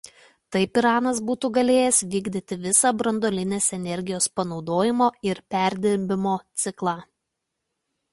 Taip 0.53 0.77
Iranas 0.81 1.17
būtų 1.25 1.49
galėjęs 1.57 1.99
vykdyti 2.15 2.57
visą 2.63 2.91
branduolinės 3.01 3.67
energijos 3.77 4.27
panaudojimo 4.39 5.11
ir 5.33 5.43
perdirbimo 5.57 6.33
ciklą. 6.65 6.95